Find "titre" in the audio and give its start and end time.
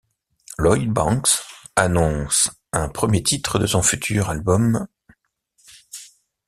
3.21-3.59